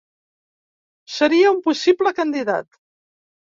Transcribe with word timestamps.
Seria 1.17 1.53
un 1.59 1.61
possible 1.69 2.17
candidat. 2.23 2.85